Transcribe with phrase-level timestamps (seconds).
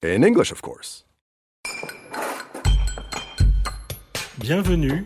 [0.00, 1.04] In English, of course.
[4.38, 5.04] Bienvenue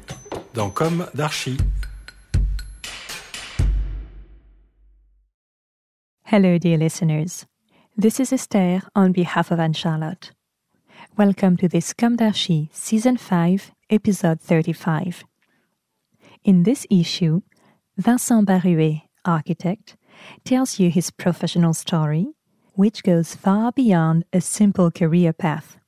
[0.53, 1.57] dans Com d'Archi.
[6.25, 7.47] Hello, dear listeners.
[7.97, 10.33] This is Esther on behalf of Anne Charlotte.
[11.17, 15.25] Welcome to this Com d'Archi Season 5, Episode 35.
[16.45, 17.41] In this issue,
[17.97, 19.97] Vincent Barué, architect,
[20.45, 22.35] tells you his professional story,
[22.75, 25.79] which goes far beyond a simple career path.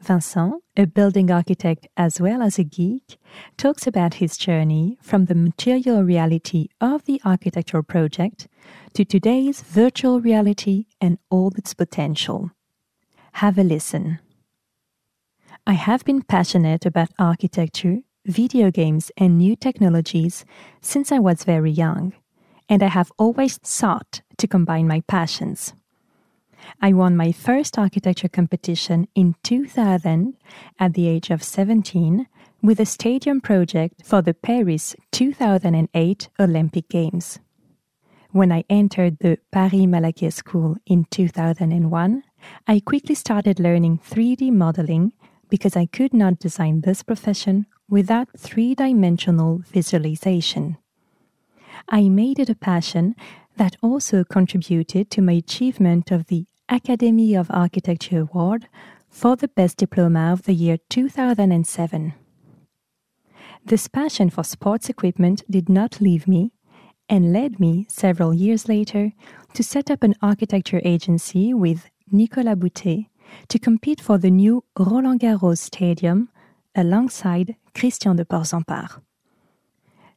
[0.00, 3.16] Vincent, a building architect as well as a geek,
[3.56, 8.46] talks about his journey from the material reality of the architectural project
[8.92, 12.50] to today's virtual reality and all its potential.
[13.34, 14.18] Have a listen.
[15.66, 20.44] I have been passionate about architecture, video games, and new technologies
[20.82, 22.12] since I was very young,
[22.68, 25.72] and I have always sought to combine my passions.
[26.80, 30.34] I won my first architecture competition in 2000
[30.78, 32.26] at the age of 17
[32.62, 37.38] with a stadium project for the Paris 2008 Olympic Games.
[38.32, 42.22] When I entered the Paris Malaquais School in 2001,
[42.66, 45.12] I quickly started learning 3D modeling
[45.48, 50.78] because I could not design this profession without three dimensional visualization.
[51.88, 53.14] I made it a passion
[53.56, 58.68] that also contributed to my achievement of the Academy of Architecture Award
[59.10, 62.14] for the Best Diploma of the year 2007.
[63.66, 66.52] This passion for sports equipment did not leave me
[67.06, 69.12] and led me several years later
[69.52, 73.08] to set up an architecture agency with Nicolas Boutet
[73.48, 76.30] to compete for the new Roland Garros Stadium
[76.74, 79.02] alongside Christian de Portzamparc.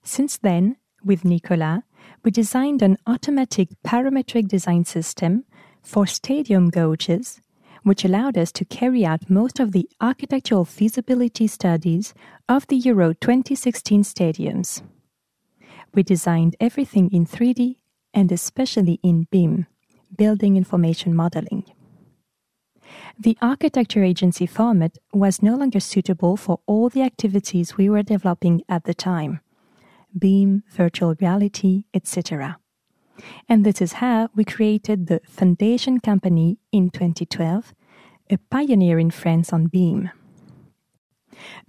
[0.02, 1.82] Since then, with Nicolas,
[2.24, 5.44] we designed an automatic parametric design system
[5.88, 7.40] for stadium gauges,
[7.84, 12.14] which allowed us to carry out most of the architectural feasibility studies
[12.50, 14.82] of the Euro 2016 stadiums.
[15.94, 17.78] We designed everything in 3D
[18.14, 19.66] and especially in BIM,
[20.16, 21.64] Building Information Modeling.
[23.18, 28.62] The architecture agency format was no longer suitable for all the activities we were developing
[28.68, 29.40] at the time
[30.18, 32.60] BIM, virtual reality, etc.
[33.50, 37.74] And this is how we created the Foundation Company in 2012,
[38.30, 40.12] a pioneer in France on BIM.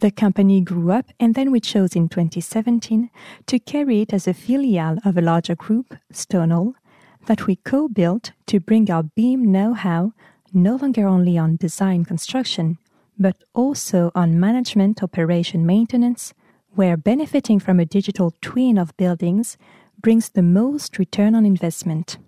[0.00, 3.10] The company grew up, and then we chose in 2017
[3.46, 6.74] to carry it as a filial of a larger group, Stonal,
[7.26, 10.12] that we co built to bring our BIM know how
[10.52, 12.78] no longer only on design construction,
[13.18, 16.32] but also on management, operation, maintenance,
[16.74, 19.58] where benefiting from a digital twin of buildings
[20.00, 22.18] brings the most return on investment.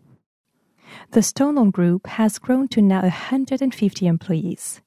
[1.13, 4.81] The Stonal Group has grown to now 150 employees.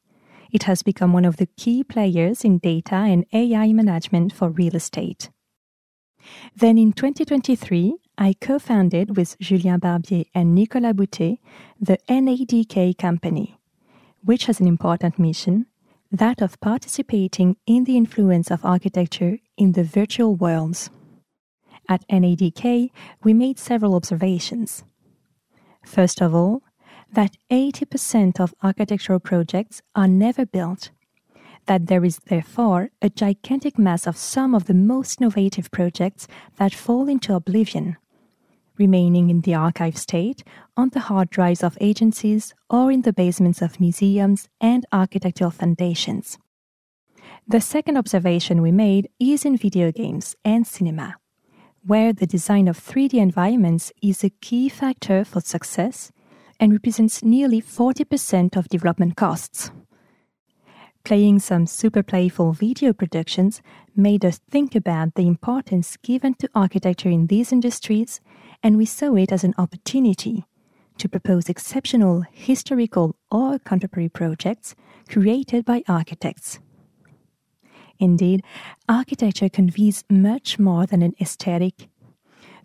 [0.51, 4.75] It has become one of the key players in data and AI management for real
[4.75, 5.29] estate.
[6.55, 11.39] Then in 2023, I co founded with Julien Barbier and Nicolas Boutet
[11.81, 13.57] the NADK company,
[14.23, 15.65] which has an important mission
[16.11, 20.91] that of participating in the influence of architecture in the virtual worlds.
[21.89, 22.91] At NADK,
[23.23, 24.83] we made several observations.
[25.85, 26.63] First of all,
[27.11, 30.91] that 80% of architectural projects are never built,
[31.65, 36.27] that there is therefore a gigantic mass of some of the most innovative projects
[36.57, 37.97] that fall into oblivion,
[38.77, 40.43] remaining in the archive state
[40.75, 46.39] on the hard drives of agencies or in the basements of museums and architectural foundations.
[47.47, 51.17] The second observation we made is in video games and cinema,
[51.85, 56.11] where the design of 3D environments is a key factor for success
[56.59, 59.71] and represents nearly 40% of development costs.
[61.03, 63.61] Playing some super playful video productions
[63.93, 68.21] made us think about the importance given to architecture in these industries,
[68.63, 70.45] and we saw it as an opportunity
[70.97, 74.75] to propose exceptional historical or contemporary projects
[75.09, 76.59] created by architects.
[77.99, 78.43] Indeed,
[78.89, 81.89] architecture conveys much more than an aesthetic.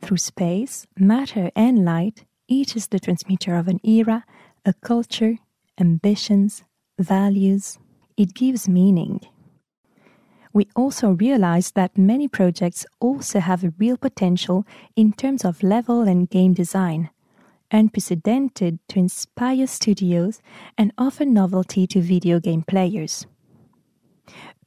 [0.00, 4.24] Through space, matter, and light, it is the transmitter of an era,
[4.64, 5.38] a culture,
[5.78, 6.64] ambitions,
[6.98, 7.78] values.
[8.16, 9.20] It gives meaning.
[10.52, 14.66] We also realize that many projects also have a real potential
[14.96, 17.10] in terms of level and game design,
[17.70, 20.40] unprecedented to inspire studios
[20.76, 23.26] and offer novelty to video game players.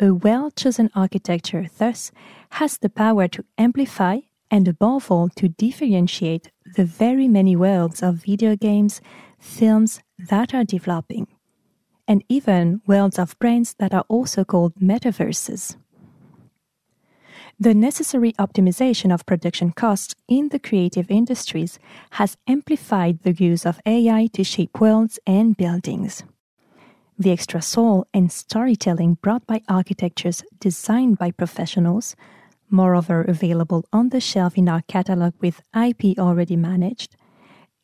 [0.03, 2.11] A well chosen architecture, thus,
[2.53, 8.15] has the power to amplify and, above all, to differentiate the very many worlds of
[8.15, 8.99] video games,
[9.37, 11.27] films that are developing,
[12.07, 15.75] and even worlds of brains that are also called metaverses.
[17.59, 21.77] The necessary optimization of production costs in the creative industries
[22.11, 26.23] has amplified the use of AI to shape worlds and buildings.
[27.21, 32.15] The extra soul and storytelling brought by architectures designed by professionals,
[32.67, 37.15] moreover available on the shelf in our catalog with IP already managed,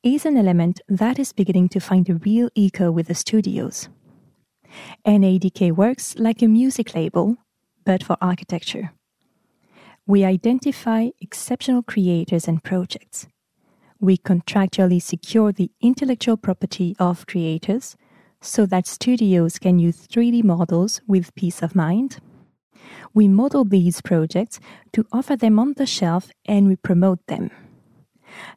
[0.01, 3.89] is an element that is beginning to find a real echo with the studios.
[5.05, 7.37] NADK works like a music label,
[7.85, 8.91] but for architecture
[10.07, 13.27] we identify exceptional creators and projects.
[13.99, 17.95] We contractually secure the intellectual property of creators
[18.47, 22.19] so that studios can use 3D models with peace of mind.
[23.13, 24.59] We model these projects
[24.93, 27.51] to offer them on the shelf and we promote them.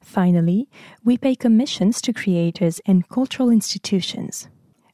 [0.00, 0.68] Finally,
[1.04, 4.48] we pay commissions to creators and cultural institutions,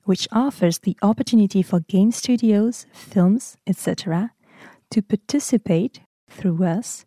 [0.05, 4.33] which offers the opportunity for game studios, films, etc.,
[4.91, 6.01] to participate
[6.31, 7.05] through us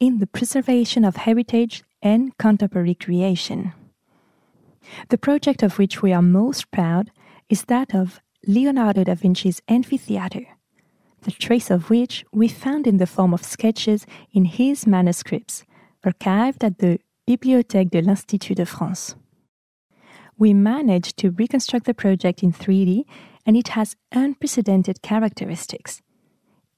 [0.00, 3.72] in the preservation of heritage and contemporary creation.
[5.10, 7.10] The project of which we are most proud
[7.48, 10.46] is that of Leonardo da Vinci's amphitheater,
[11.22, 15.64] the trace of which we found in the form of sketches in his manuscripts,
[16.04, 19.16] archived at the Bibliothèque de l'Institut de France.
[20.38, 23.04] We managed to reconstruct the project in 3D,
[23.44, 26.00] and it has unprecedented characteristics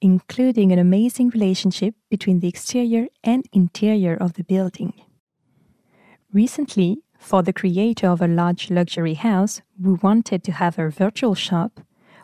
[0.01, 4.93] including an amazing relationship between the exterior and interior of the building.
[6.33, 11.35] Recently, for the creator of a large luxury house who wanted to have a virtual
[11.35, 11.79] shop,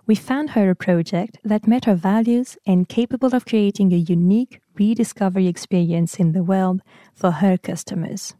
[0.08, 4.60] we found her a project that met her values and capable of creating a unique
[4.78, 6.82] rediscovery experience in the world
[7.14, 8.34] for her customers.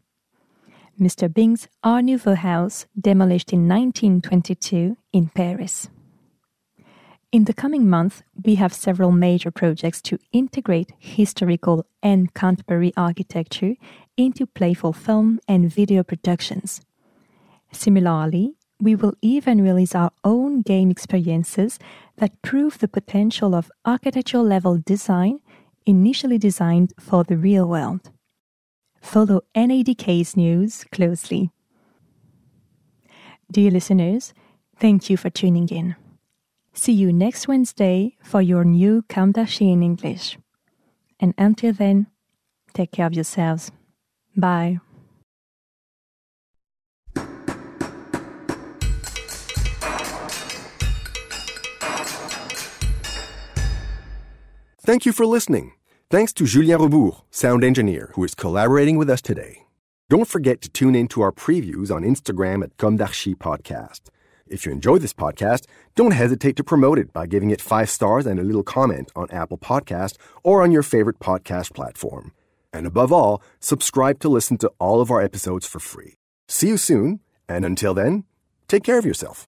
[1.00, 1.32] Mr.
[1.32, 5.90] Bing's Art Nouveau house, demolished in 1922 in Paris.
[7.34, 13.76] In the coming month, we have several major projects to integrate historical and contemporary architecture
[14.16, 16.80] into playful film and video productions.
[17.74, 21.80] Similarly, we will even release our own game experiences
[22.16, 25.40] that prove the potential of architectural level design
[25.86, 28.10] initially designed for the real world.
[29.02, 31.52] Follow NADK's news closely.
[33.52, 34.34] Dear listeners,
[34.78, 35.96] thank you for tuning in.
[36.80, 40.38] See you next Wednesday for your new d'Archi in English.
[41.20, 42.06] And until then,
[42.76, 43.72] take care of yourselves.
[44.36, 44.80] Bye.
[54.80, 55.74] Thank you for listening.
[56.12, 59.66] Thanks to Julien Rebours, sound engineer, who is collaborating with us today.
[60.10, 64.02] Don't forget to tune in to our previews on Instagram at Comme Podcast.
[64.50, 68.26] If you enjoy this podcast, don't hesitate to promote it by giving it five stars
[68.26, 72.32] and a little comment on Apple Podcast or on your favorite podcast platform.
[72.74, 76.16] And above all, subscribe to listen to all of our episodes for free.
[76.48, 78.24] See you soon, and until then,
[78.68, 79.48] take care of yourself.